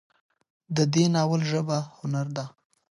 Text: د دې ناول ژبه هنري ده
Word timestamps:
د 0.75 0.77
دې 0.93 1.05
ناول 1.15 1.41
ژبه 1.51 1.77
هنري 1.99 2.31
ده 2.37 2.45